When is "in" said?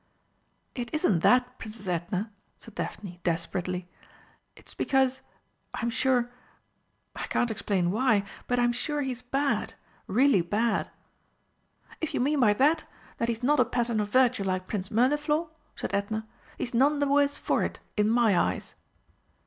17.95-18.09